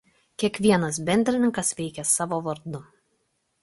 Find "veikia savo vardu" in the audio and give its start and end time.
1.83-2.87